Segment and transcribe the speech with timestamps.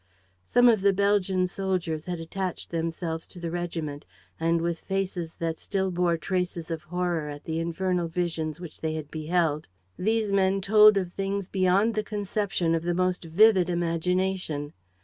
[0.47, 4.03] Some of the Belgian soldiers had attached themselves to the regiment;
[4.39, 8.95] and, with faces that still bore traces of horror at the infernal visions which they
[8.95, 9.67] had beheld,
[9.99, 14.73] these men told of things beyond the conception of the most vivid imagination.